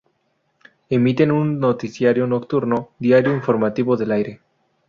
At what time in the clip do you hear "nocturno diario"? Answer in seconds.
2.25-3.35